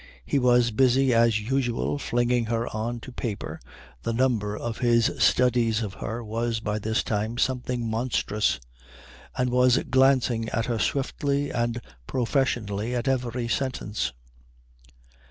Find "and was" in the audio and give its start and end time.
9.37-9.77